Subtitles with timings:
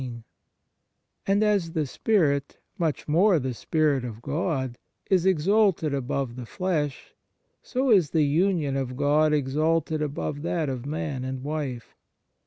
[0.01, 0.23] 1
[1.27, 4.79] And as the spirit, much more the Spirit of God,
[5.11, 7.13] is exalted above the flesh,
[7.61, 11.95] so is the union of God exalted above that of man and wife.